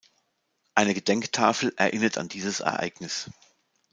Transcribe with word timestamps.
Eine 0.73 0.95
Gedenktafel 0.95 1.73
erinnert 1.77 2.17
an 2.17 2.27
dieses 2.27 2.59
Ereignis. 2.59 3.29